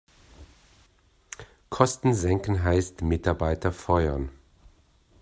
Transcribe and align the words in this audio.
Kosten 1.69 2.15
senken 2.15 2.63
heißt 2.63 3.03
Mitarbeiter 3.03 3.71
feuern. 3.71 4.29